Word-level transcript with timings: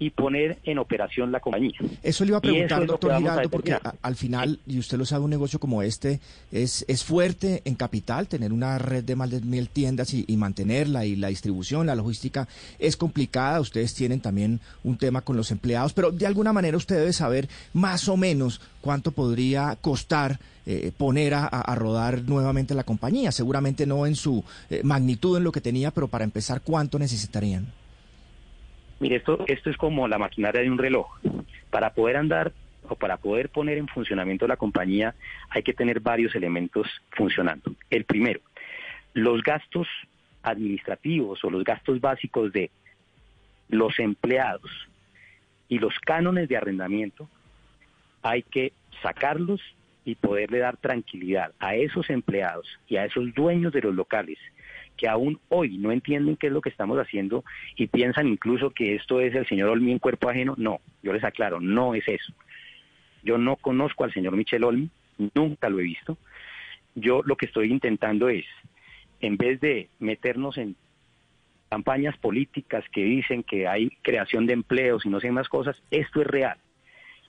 y 0.00 0.08
poner 0.10 0.58
en 0.64 0.78
operación 0.78 1.30
la 1.30 1.40
compañía. 1.40 1.72
Eso 2.02 2.24
le 2.24 2.30
iba 2.30 2.38
a 2.38 2.40
preguntar, 2.40 2.86
doctor 2.86 3.18
Giraldo, 3.18 3.50
porque 3.50 3.76
al 4.00 4.16
final, 4.16 4.58
y 4.66 4.78
usted 4.78 4.96
lo 4.96 5.04
sabe, 5.04 5.24
un 5.24 5.30
negocio 5.30 5.60
como 5.60 5.82
este 5.82 6.20
es, 6.50 6.86
es 6.88 7.04
fuerte 7.04 7.60
en 7.66 7.74
capital, 7.74 8.26
tener 8.26 8.50
una 8.50 8.78
red 8.78 9.04
de 9.04 9.14
más 9.14 9.30
de 9.30 9.42
mil 9.42 9.68
tiendas 9.68 10.14
y, 10.14 10.24
mantenerla 10.40 11.04
y 11.04 11.16
la 11.16 11.28
distribución, 11.28 11.86
la 11.86 11.94
logística 11.94 12.48
es 12.78 12.96
complicada. 12.96 13.60
Ustedes 13.60 13.92
tienen 13.92 14.20
también 14.20 14.58
un 14.84 14.96
tema 14.96 15.20
con 15.20 15.36
los 15.36 15.50
empleados, 15.50 15.92
pero 15.92 16.10
de 16.10 16.26
alguna 16.26 16.54
manera 16.54 16.78
usted 16.78 16.96
debe 16.96 17.12
saber 17.12 17.50
más 17.74 18.08
o 18.08 18.16
menos 18.16 18.62
cuánto 18.80 19.12
podría 19.12 19.76
costar 19.82 20.40
eh, 20.64 20.92
poner 20.96 21.34
a, 21.34 21.74
rodar 21.74 22.22
nuevamente 22.22 22.74
la 22.74 22.84
compañía. 22.84 23.32
Seguramente 23.32 23.84
no 23.84 24.06
en 24.06 24.16
su 24.16 24.42
eh, 24.70 24.80
magnitud 24.82 25.36
en 25.36 25.44
lo 25.44 25.52
que 25.52 25.60
tenía, 25.60 25.90
pero 25.90 26.08
para 26.08 26.24
empezar, 26.24 26.62
¿cuánto 26.62 26.98
necesitarían? 26.98 27.66
Mire, 29.00 29.16
esto, 29.16 29.44
esto 29.46 29.70
es 29.70 29.76
como 29.76 30.06
la 30.06 30.18
maquinaria 30.18 30.60
de 30.60 30.70
un 30.70 30.78
reloj. 30.78 31.08
Para 31.70 31.94
poder 31.94 32.16
andar 32.16 32.52
o 32.88 32.96
para 32.96 33.16
poder 33.16 33.48
poner 33.48 33.78
en 33.78 33.88
funcionamiento 33.88 34.46
la 34.46 34.56
compañía 34.56 35.14
hay 35.48 35.62
que 35.62 35.72
tener 35.72 36.00
varios 36.00 36.34
elementos 36.34 36.86
funcionando. 37.10 37.74
El 37.88 38.04
primero, 38.04 38.40
los 39.14 39.42
gastos 39.42 39.88
administrativos 40.42 41.42
o 41.44 41.50
los 41.50 41.64
gastos 41.64 42.00
básicos 42.00 42.52
de 42.52 42.70
los 43.68 43.98
empleados 43.98 44.70
y 45.68 45.78
los 45.78 45.98
cánones 46.00 46.48
de 46.48 46.56
arrendamiento 46.56 47.28
hay 48.22 48.42
que 48.42 48.72
sacarlos 49.02 49.60
y 50.04 50.14
poderle 50.14 50.58
dar 50.58 50.76
tranquilidad 50.76 51.52
a 51.58 51.74
esos 51.74 52.10
empleados 52.10 52.66
y 52.88 52.96
a 52.96 53.04
esos 53.04 53.34
dueños 53.34 53.72
de 53.72 53.82
los 53.82 53.94
locales 53.94 54.38
que 55.00 55.08
aún 55.08 55.40
hoy 55.48 55.78
no 55.78 55.92
entienden 55.92 56.36
qué 56.36 56.48
es 56.48 56.52
lo 56.52 56.60
que 56.60 56.68
estamos 56.68 56.98
haciendo 56.98 57.42
y 57.74 57.86
piensan 57.86 58.28
incluso 58.28 58.68
que 58.68 58.94
esto 58.96 59.20
es 59.20 59.34
el 59.34 59.46
señor 59.46 59.70
Olmi 59.70 59.92
en 59.92 59.98
cuerpo 59.98 60.28
ajeno. 60.28 60.54
No, 60.58 60.80
yo 61.02 61.14
les 61.14 61.24
aclaro, 61.24 61.58
no 61.58 61.94
es 61.94 62.06
eso. 62.06 62.34
Yo 63.22 63.38
no 63.38 63.56
conozco 63.56 64.04
al 64.04 64.12
señor 64.12 64.36
Michel 64.36 64.62
Olmi, 64.62 64.90
nunca 65.34 65.70
lo 65.70 65.80
he 65.80 65.84
visto. 65.84 66.18
Yo 66.94 67.22
lo 67.24 67.36
que 67.36 67.46
estoy 67.46 67.70
intentando 67.70 68.28
es, 68.28 68.44
en 69.20 69.38
vez 69.38 69.58
de 69.60 69.88
meternos 70.00 70.58
en 70.58 70.76
campañas 71.70 72.18
políticas 72.18 72.84
que 72.92 73.02
dicen 73.02 73.42
que 73.42 73.66
hay 73.66 73.88
creación 74.02 74.44
de 74.44 74.52
empleos 74.52 75.06
y 75.06 75.08
no 75.08 75.18
sé 75.20 75.30
más 75.30 75.48
cosas, 75.48 75.82
esto 75.90 76.20
es 76.20 76.26
real. 76.26 76.58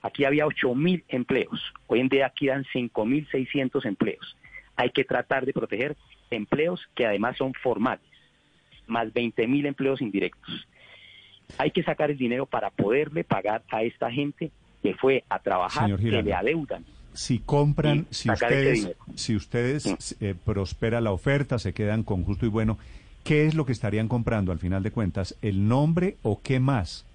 Aquí 0.01 0.25
había 0.25 0.45
8.000 0.45 1.03
empleos, 1.09 1.73
hoy 1.87 1.99
en 1.99 2.09
día 2.09 2.31
quedan 2.35 2.65
5.600 2.73 3.85
empleos. 3.85 4.35
Hay 4.75 4.89
que 4.89 5.03
tratar 5.03 5.45
de 5.45 5.53
proteger 5.53 5.95
empleos 6.31 6.87
que 6.95 7.05
además 7.05 7.37
son 7.37 7.53
formales, 7.53 8.05
más 8.87 9.13
20 9.13 9.47
mil 9.47 9.65
empleos 9.65 10.01
indirectos. 10.01 10.67
Hay 11.57 11.71
que 11.71 11.83
sacar 11.83 12.09
el 12.09 12.17
dinero 12.17 12.45
para 12.45 12.69
poderle 12.69 13.23
pagar 13.23 13.63
a 13.69 13.83
esta 13.83 14.09
gente 14.11 14.51
que 14.81 14.95
fue 14.95 15.23
a 15.29 15.39
trabajar, 15.39 15.95
que 15.97 16.23
le 16.23 16.33
adeudan. 16.33 16.83
Si 17.13 17.39
compran, 17.39 18.07
si 18.09 18.31
ustedes, 18.31 18.95
si 19.15 19.35
ustedes 19.35 20.15
eh, 20.21 20.33
prospera 20.45 21.01
la 21.01 21.11
oferta, 21.11 21.59
se 21.59 21.73
quedan 21.73 22.03
con 22.03 22.23
justo 22.23 22.45
y 22.45 22.49
bueno, 22.49 22.77
¿qué 23.25 23.45
es 23.45 23.53
lo 23.53 23.65
que 23.65 23.73
estarían 23.73 24.07
comprando 24.07 24.53
al 24.53 24.59
final 24.59 24.81
de 24.81 24.91
cuentas? 24.91 25.35
¿El 25.41 25.67
nombre 25.67 26.15
o 26.23 26.41
qué 26.41 26.59
más? 26.61 27.05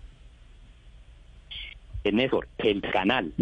Eso, 2.09 2.41
el 2.59 2.81
canal. 2.83 3.33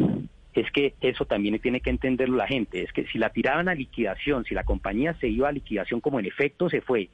Es 0.55 0.70
que 0.70 0.95
eso 1.01 1.25
también 1.25 1.59
tiene 1.59 1.81
que 1.81 1.91
entenderlo 1.91 2.37
la 2.37 2.47
gente, 2.47 2.83
es 2.83 2.93
que 2.93 3.06
si 3.06 3.19
la 3.19 3.31
tiraban 3.31 3.69
a 3.69 3.75
liquidación, 3.75 4.45
si 4.45 4.55
la 4.55 4.65
compañía 4.65 5.15
se 5.15 5.29
iba 5.29 5.48
a 5.48 5.53
liquidación 5.53 6.01
como 6.01 6.21
en 6.21 6.27
efecto 6.27 6.71
se 6.71 6.81
fue, 6.81 7.09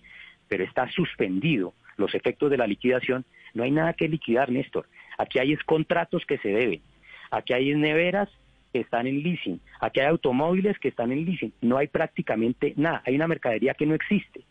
pero 0.46 0.62
está 0.62 0.90
suspendido 0.90 1.72
los 1.96 2.14
efectos 2.14 2.50
de 2.50 2.58
la 2.58 2.66
liquidación, 2.66 3.24
no 3.54 3.62
hay 3.62 3.70
nada 3.70 3.94
que 3.94 4.08
liquidar, 4.08 4.50
Néstor. 4.50 4.86
Aquí 5.18 5.38
hay 5.38 5.56
contratos 5.56 6.24
que 6.26 6.38
se 6.38 6.48
deben, 6.48 6.82
aquí 7.30 7.52
hay 7.52 7.74
neveras 7.74 8.28
que 8.72 8.80
están 8.80 9.06
en 9.06 9.22
leasing, 9.22 9.60
aquí 9.80 10.00
hay 10.00 10.06
automóviles 10.06 10.78
que 10.78 10.88
están 10.88 11.10
en 11.10 11.24
leasing, 11.24 11.52
no 11.62 11.78
hay 11.78 11.88
prácticamente 11.88 12.74
nada, 12.76 13.02
hay 13.06 13.16
una 13.16 13.26
mercadería 13.26 13.74
que 13.74 13.86
no 13.86 13.94
existe. 13.94 14.42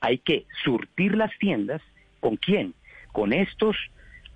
Hay 0.00 0.18
que 0.18 0.46
surtir 0.64 1.16
las 1.16 1.36
tiendas, 1.38 1.82
¿con 2.20 2.36
quién? 2.36 2.72
Con 3.12 3.32
estos 3.32 3.76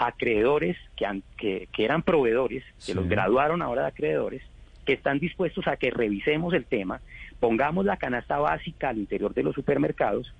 acreedores 0.06 0.76
que, 0.96 1.68
que, 1.72 1.84
eran 1.84 2.02
proveedores, 2.02 2.64
que 2.84 2.94
los 2.94 3.08
graduaron 3.08 3.62
ahora 3.62 3.82
de 3.82 3.88
acreedores, 3.88 4.42
que 4.84 4.94
están 4.94 5.20
dispuestos 5.20 5.68
a 5.68 5.76
que 5.76 5.90
revisemos 5.90 6.54
el 6.54 6.64
tema, 6.64 7.00
pongamos 7.38 7.84
la 7.84 7.96
canasta 7.96 8.38
básica 8.38 8.88
al 8.88 8.98
interior 8.98 9.32
de 9.32 9.44
los 9.44 9.54
supermercados, 9.54 10.34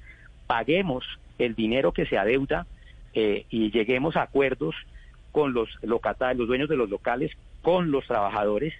paguemos 0.49 1.05
el 1.39 1.55
dinero 1.55 1.93
que 1.93 2.07
se 2.07 2.19
adeuda 2.19 2.67
eh, 3.15 3.47
y 3.51 3.71
lleguemos 3.71 4.17
a 4.17 4.23
acuerdos 4.23 4.75
con 5.31 5.53
los 5.53 5.69
locatarios, 5.83 6.39
los 6.39 6.49
dueños 6.49 6.69
de 6.69 6.77
los 6.77 6.91
locales, 6.91 7.31
con 7.63 7.93
los 7.93 8.05
trabajadores 8.07 8.75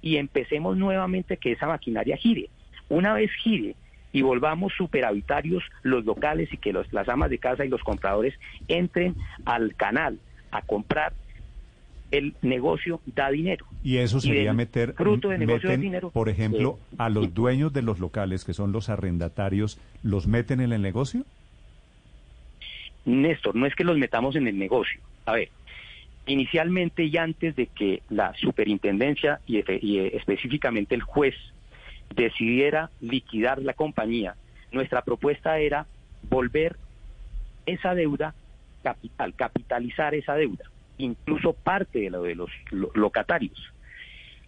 y 0.00 0.18
empecemos 0.18 0.76
nuevamente 0.76 1.36
que 1.36 1.52
esa 1.52 1.66
maquinaria 1.66 2.16
gire. 2.16 2.48
Una 2.88 3.12
vez 3.12 3.30
gire, 3.42 3.74
y 4.12 4.22
volvamos 4.22 4.72
superavitarios 4.74 5.62
los 5.82 6.04
locales 6.04 6.52
y 6.52 6.56
que 6.56 6.72
las 6.72 7.08
amas 7.08 7.28
de 7.28 7.38
casa 7.38 7.64
y 7.64 7.68
los 7.68 7.82
compradores 7.82 8.34
entren 8.68 9.16
al 9.44 9.74
canal 9.74 10.18
a 10.50 10.62
comprar, 10.62 11.12
el 12.10 12.34
negocio 12.42 13.00
da 13.06 13.30
dinero. 13.30 13.66
Y 13.82 13.98
eso 13.98 14.20
sería 14.20 14.52
meter, 14.52 14.94
fruto 14.94 15.28
de 15.28 15.38
negocio 15.38 15.68
de 15.68 15.76
dinero. 15.76 16.10
Por 16.10 16.28
ejemplo, 16.28 16.78
a 16.96 17.08
los 17.08 17.34
dueños 17.34 17.72
de 17.72 17.82
los 17.82 17.98
locales, 17.98 18.44
que 18.44 18.54
son 18.54 18.72
los 18.72 18.88
arrendatarios, 18.88 19.78
¿los 20.02 20.26
meten 20.26 20.60
en 20.60 20.72
el 20.72 20.82
negocio? 20.82 21.24
Néstor, 23.04 23.54
no 23.54 23.66
es 23.66 23.74
que 23.74 23.84
los 23.84 23.98
metamos 23.98 24.36
en 24.36 24.46
el 24.46 24.58
negocio. 24.58 25.00
A 25.26 25.32
ver, 25.32 25.50
inicialmente 26.26 27.04
y 27.04 27.16
antes 27.16 27.56
de 27.56 27.66
que 27.66 28.02
la 28.10 28.34
superintendencia 28.34 29.40
y 29.46 29.58
específicamente 29.98 30.94
el 30.94 31.02
juez 31.02 31.34
decidiera 32.14 32.90
liquidar 33.00 33.62
la 33.62 33.74
compañía, 33.74 34.34
nuestra 34.72 35.02
propuesta 35.02 35.58
era 35.58 35.86
volver 36.28 36.76
esa 37.66 37.94
deuda 37.94 38.34
capital, 38.82 39.34
capitalizar 39.34 40.14
esa 40.14 40.34
deuda, 40.34 40.64
incluso 40.98 41.52
parte 41.52 42.00
de 42.00 42.10
lo 42.10 42.22
de 42.22 42.34
los 42.34 42.50
locatarios. 42.94 43.72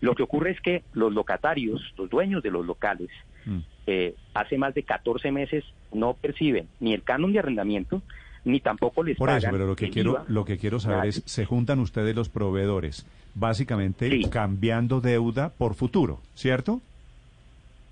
Lo 0.01 0.15
que 0.15 0.23
ocurre 0.23 0.53
es 0.53 0.61
que 0.61 0.83
los 0.95 1.13
locatarios, 1.13 1.83
los 1.97 2.09
dueños 2.09 2.43
de 2.43 2.51
los 2.51 2.65
locales, 2.65 3.11
mm. 3.45 3.59
eh, 3.87 4.15
hace 4.35 4.57
más 4.57 4.75
de 4.75 4.83
14 4.83 5.31
meses 5.31 5.65
no 5.93 6.15
perciben 6.15 6.69
ni 6.81 6.95
el 6.95 7.03
canon 7.03 7.33
de 7.33 7.41
arrendamiento, 7.41 8.03
ni 8.45 8.61
tampoco 8.61 9.03
les 9.03 9.19
Por 9.19 9.31
eso, 9.31 9.49
pero 9.51 9.67
lo 9.67 9.77
que 9.77 9.91
quiero, 9.91 10.25
lo 10.29 10.45
que 10.47 10.57
quiero 10.57 10.81
saber 10.81 11.07
es, 11.07 11.23
se 11.27 11.45
juntan 11.45 11.79
ustedes 11.79 12.17
los 12.17 12.31
proveedores, 12.31 13.07
básicamente 13.35 14.29
cambiando 14.31 15.03
deuda 15.03 15.51
por 15.51 15.75
futuro, 15.75 16.21
¿cierto? 16.35 16.81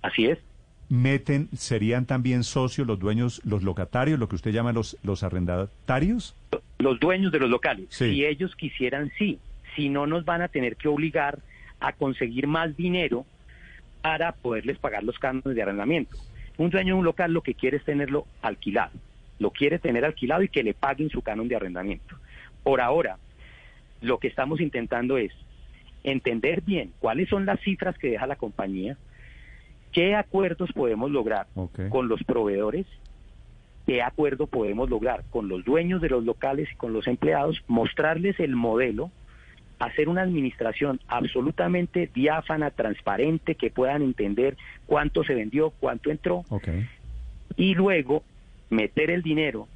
Así 0.00 0.26
es. 0.26 0.38
Meten, 0.88 1.48
¿serían 1.54 2.06
también 2.06 2.44
socios 2.44 2.86
los 2.86 2.98
dueños, 2.98 3.42
los 3.44 3.62
locatarios, 3.62 4.18
lo 4.18 4.28
que 4.28 4.36
usted 4.36 4.52
llama 4.52 4.72
los, 4.72 4.96
los 5.02 5.22
arrendatarios? 5.22 6.34
Los 6.78 6.98
dueños 6.98 7.30
de 7.32 7.40
los 7.40 7.50
locales. 7.50 7.86
Si 7.90 8.24
ellos 8.24 8.56
quisieran, 8.56 9.12
sí. 9.18 9.38
Si 9.76 9.88
no, 9.88 10.06
nos 10.06 10.24
van 10.24 10.42
a 10.42 10.48
tener 10.48 10.76
que 10.76 10.88
obligar 10.88 11.40
a 11.80 11.92
conseguir 11.92 12.46
más 12.46 12.76
dinero 12.76 13.26
para 14.00 14.32
poderles 14.32 14.78
pagar 14.78 15.04
los 15.04 15.18
cánones 15.18 15.54
de 15.54 15.62
arrendamiento. 15.62 16.16
Un 16.56 16.70
dueño 16.70 16.94
de 16.94 16.98
un 17.00 17.04
local 17.04 17.32
lo 17.32 17.42
que 17.42 17.54
quiere 17.54 17.76
es 17.76 17.84
tenerlo 17.84 18.26
alquilado. 18.42 18.92
Lo 19.38 19.50
quiere 19.50 19.78
tener 19.78 20.04
alquilado 20.04 20.42
y 20.42 20.48
que 20.48 20.62
le 20.62 20.74
paguen 20.74 21.10
su 21.10 21.22
canon 21.22 21.48
de 21.48 21.56
arrendamiento. 21.56 22.16
Por 22.62 22.80
ahora, 22.80 23.18
lo 24.00 24.18
que 24.18 24.28
estamos 24.28 24.60
intentando 24.60 25.18
es 25.18 25.32
entender 26.02 26.62
bien 26.62 26.92
cuáles 26.98 27.28
son 27.28 27.46
las 27.46 27.60
cifras 27.60 27.96
que 27.98 28.10
deja 28.10 28.26
la 28.26 28.36
compañía, 28.36 28.96
¿Qué 29.92 30.14
acuerdos 30.14 30.72
podemos 30.72 31.10
lograr 31.10 31.46
con 31.90 32.08
los 32.08 32.22
proveedores? 32.24 32.86
¿Qué 33.86 34.02
acuerdo 34.02 34.46
podemos 34.46 34.90
lograr 34.90 35.24
con 35.30 35.48
los 35.48 35.64
dueños 35.64 36.02
de 36.02 36.10
los 36.10 36.24
locales 36.24 36.68
y 36.72 36.76
con 36.76 36.92
los 36.92 37.06
empleados? 37.06 37.62
Mostrarles 37.68 38.38
el 38.38 38.54
modelo, 38.54 39.10
hacer 39.78 40.08
una 40.08 40.22
administración 40.22 41.00
absolutamente 41.08 42.10
diáfana, 42.14 42.70
transparente, 42.70 43.54
que 43.54 43.70
puedan 43.70 44.02
entender 44.02 44.56
cuánto 44.86 45.24
se 45.24 45.34
vendió, 45.34 45.70
cuánto 45.70 46.10
entró, 46.10 46.44
y 47.56 47.74
luego 47.74 48.22
meter 48.68 49.10
el 49.10 49.22
dinero 49.22 49.68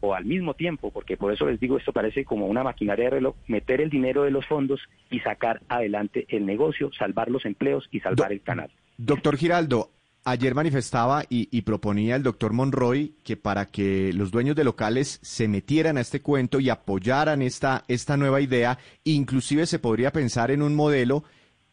o 0.00 0.14
al 0.14 0.24
mismo 0.24 0.54
tiempo, 0.54 0.90
porque 0.90 1.16
por 1.16 1.32
eso 1.32 1.46
les 1.46 1.58
digo, 1.60 1.78
esto 1.78 1.92
parece 1.92 2.24
como 2.24 2.46
una 2.46 2.62
maquinaria 2.62 3.04
de 3.04 3.10
reloj, 3.10 3.36
meter 3.46 3.80
el 3.80 3.88
dinero 3.88 4.24
de 4.24 4.30
los 4.30 4.44
fondos 4.46 4.80
y 5.10 5.20
sacar 5.20 5.62
adelante 5.68 6.26
el 6.28 6.44
negocio, 6.44 6.90
salvar 6.92 7.30
los 7.30 7.46
empleos 7.46 7.88
y 7.90 8.00
salvar 8.00 8.32
el 8.32 8.42
canal. 8.42 8.70
Doctor 8.96 9.36
Giraldo, 9.36 9.90
ayer 10.24 10.54
manifestaba 10.54 11.24
y, 11.28 11.62
proponía 11.62 12.16
el 12.16 12.22
doctor 12.22 12.52
Monroy 12.52 13.14
que 13.22 13.36
para 13.36 13.66
que 13.66 14.12
los 14.12 14.30
dueños 14.30 14.56
de 14.56 14.64
locales 14.64 15.18
se 15.22 15.48
metieran 15.48 15.98
a 15.98 16.00
este 16.00 16.20
cuento 16.20 16.60
y 16.60 16.70
apoyaran 16.70 17.42
esta, 17.42 17.84
esta 17.88 18.16
nueva 18.16 18.40
idea, 18.40 18.78
inclusive 19.04 19.66
se 19.66 19.78
podría 19.78 20.12
pensar 20.12 20.50
en 20.50 20.62
un 20.62 20.74
modelo 20.74 21.24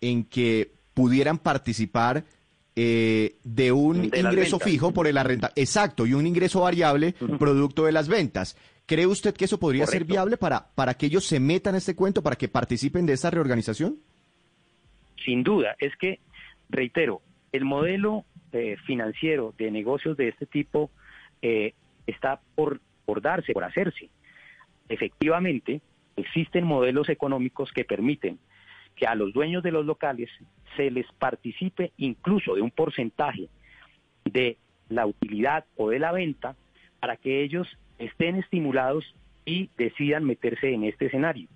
en 0.02 0.24
que 0.26 0.72
pudieran 0.94 1.38
participar 1.38 2.26
eh, 2.76 3.36
de 3.44 3.72
un 3.72 4.06
ingreso 4.06 4.60
fijo 4.60 4.92
por 4.92 5.08
el 5.08 5.18
arrenda. 5.18 5.52
Exacto, 5.56 6.06
y 6.06 6.14
un 6.14 6.28
ingreso 6.28 6.62
variable 6.62 7.14
producto 7.40 7.86
de 7.86 7.92
las 7.92 8.08
ventas. 8.08 8.58
¿Cree 8.86 9.06
usted 9.06 9.34
que 9.34 9.46
eso 9.46 9.60
podría 9.60 9.88
ser 9.88 10.04
viable 10.04 10.36
para, 10.38 10.68
para 10.76 10.96
que 10.96 11.06
ellos 11.06 11.26
se 11.26 11.40
metan 11.40 11.76
en 11.76 11.78
este 11.78 11.96
cuento, 11.96 12.22
para 12.22 12.36
que 12.36 12.50
participen 12.50 13.06
de 13.06 13.14
esta 13.14 13.30
reorganización? 13.30 13.98
Sin 15.24 15.44
duda, 15.44 15.76
es 15.80 15.96
que, 15.98 16.20
reitero, 16.72 17.22
el 17.52 17.66
modelo 17.66 18.26
eh, 18.52 18.78
financiero 18.86 19.54
de 19.58 19.72
negocios 19.72 20.18
de 20.18 20.30
este 20.30 20.46
tipo 20.46 20.90
eh, 21.42 21.74
está 22.08 22.42
por, 22.56 22.80
por 23.06 23.22
darse, 23.22 23.54
por 23.54 23.64
hacerse. 23.64 24.10
Efectivamente, 24.90 25.82
existen 26.16 26.66
modelos 26.66 27.10
económicos 27.10 27.72
que 27.72 27.86
permiten 27.86 28.40
que 28.96 29.06
a 29.06 29.16
los 29.16 29.34
dueños 29.34 29.64
de 29.64 29.72
los 29.72 29.86
locales 29.86 30.30
se 30.76 30.92
les 30.92 31.06
participe 31.14 31.92
incluso 31.98 32.56
de 32.56 32.62
un 32.62 32.72
porcentaje 32.72 33.48
de 34.26 34.58
la 34.90 35.06
utilidad 35.06 35.66
o 35.76 35.90
de 35.90 36.00
la 36.00 36.12
venta 36.12 36.56
para 37.00 37.18
que 37.18 37.42
ellos 37.42 37.68
estén 37.98 38.36
estimulados 38.36 39.16
y 39.46 39.70
decidan 39.78 40.24
meterse 40.24 40.74
en 40.74 40.84
este 40.84 41.08
escenario. 41.08 41.48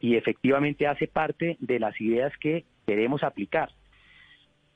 Y 0.00 0.16
efectivamente 0.16 0.86
hace 0.86 1.06
parte 1.06 1.56
de 1.60 1.78
las 1.78 2.00
ideas 2.00 2.32
que 2.38 2.64
queremos 2.86 3.22
aplicar. 3.22 3.70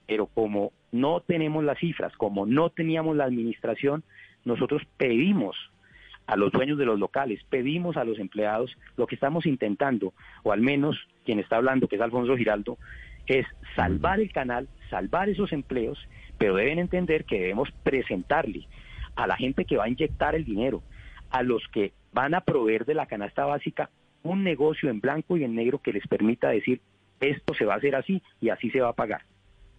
Pero 0.07 0.27
como 0.27 0.73
no 0.93 1.21
tenemos 1.21 1.65
las 1.65 1.79
cifras, 1.79 2.17
como 2.17 2.47
no 2.47 2.71
teníamos 2.71 3.17
la 3.17 3.25
administración, 3.25 4.05
nosotros 4.45 4.83
pedimos 4.97 5.57
a 6.27 6.37
los 6.37 6.53
dueños 6.53 6.79
de 6.79 6.85
los 6.85 6.99
locales, 6.99 7.41
pedimos 7.49 7.97
a 7.97 8.05
los 8.05 8.19
empleados, 8.19 8.77
lo 8.97 9.07
que 9.07 9.15
estamos 9.15 9.47
intentando, 9.47 10.13
o 10.43 10.53
al 10.53 10.61
menos 10.61 10.97
quien 11.25 11.39
está 11.39 11.57
hablando, 11.57 11.89
que 11.89 11.97
es 11.97 12.03
Alfonso 12.03 12.37
Giraldo, 12.37 12.79
es 13.27 13.47
salvar 13.75 14.21
el 14.21 14.33
canal, 14.33 14.69
salvar 14.91 15.29
esos 15.29 15.53
empleos, 15.53 15.99
pero 16.39 16.55
deben 16.55 16.79
entender 16.79 17.25
que 17.25 17.41
debemos 17.41 17.71
presentarle 17.83 18.67
a 19.15 19.27
la 19.27 19.37
gente 19.37 19.65
que 19.65 19.77
va 19.77 19.85
a 19.85 19.89
inyectar 19.89 20.35
el 20.35 20.45
dinero, 20.45 20.83
a 21.31 21.43
los 21.43 21.67
que 21.69 21.93
van 22.13 22.35
a 22.35 22.41
proveer 22.41 22.85
de 22.85 22.95
la 22.95 23.07
canasta 23.07 23.45
básica 23.45 23.91
un 24.23 24.43
negocio 24.43 24.91
en 24.91 25.01
blanco 25.01 25.37
y 25.37 25.45
en 25.45 25.55
negro 25.55 25.81
que 25.81 25.93
les 25.93 26.07
permita 26.07 26.49
decir 26.49 26.81
esto 27.21 27.55
se 27.55 27.65
va 27.65 27.75
a 27.75 27.77
hacer 27.79 27.95
así 27.95 28.23
y 28.41 28.51
así 28.51 28.71
se 28.71 28.81
va 28.81 28.91
a 28.91 28.95
pagar. 28.95 29.23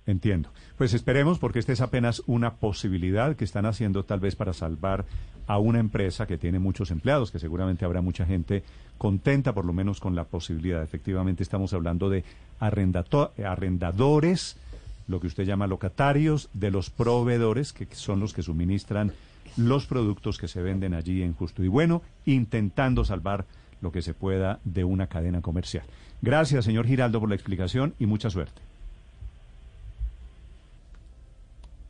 Entiendo. 0.07 0.50
Pues 0.77 0.94
esperemos 0.94 1.38
porque 1.38 1.59
esta 1.59 1.74
es 1.74 1.81
apenas 1.81 2.24
una 2.27 2.56
posibilidad 2.56 3.36
que 3.36 3.44
están 3.44 3.65
haciendo 3.65 4.06
tal 4.06 4.21
vez 4.21 4.38
para 4.38 4.54
salvar 4.54 5.06
a 5.48 5.59
una 5.59 5.80
empresa 5.80 6.25
que 6.25 6.38
tiene 6.38 6.59
muchos 6.59 6.92
empleados, 6.92 7.30
que 7.30 7.39
seguramente 7.39 7.83
habrá 7.83 8.01
mucha 8.01 8.25
gente 8.25 8.63
contenta 8.98 9.54
por 9.54 9.65
lo 9.65 9.74
menos 9.74 10.00
con 10.00 10.15
la 10.15 10.24
posibilidad. 10.24 10.81
Efectivamente 10.81 11.44
estamos 11.44 11.74
hablando 11.74 12.09
de 12.09 12.24
arrendadores, 12.59 14.56
lo 15.09 15.19
que 15.19 15.27
usted 15.27 15.44
llama 15.44 15.68
locatarios, 15.68 16.50
de 16.54 16.71
los 16.71 16.89
proveedores, 16.89 17.74
que 17.74 17.88
son 17.92 18.21
los 18.21 18.33
que 18.33 18.44
suministran 18.44 19.12
los 19.57 19.88
productos 19.88 20.38
que 20.38 20.48
se 20.48 20.62
venden 20.62 20.94
allí 20.94 21.21
en 21.21 21.33
Justo 21.33 21.63
y 21.63 21.68
Bueno, 21.68 22.01
intentando 22.25 23.04
salvar 23.04 23.45
lo 23.81 23.92
que 23.92 24.01
se 24.01 24.13
pueda 24.13 24.59
de 24.63 24.86
una 24.86 25.07
cadena 25.07 25.42
comercial. 25.42 25.83
Gracias, 26.21 26.63
señor 26.63 26.88
Giraldo, 26.88 27.19
por 27.19 27.27
la 27.27 27.36
explicación 27.36 27.94
y 28.00 28.06
mucha 28.06 28.30
suerte. 28.30 28.62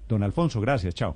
Don 0.08 0.24
Alfonso, 0.24 0.60
gracias, 0.62 0.94
chao. 0.94 1.16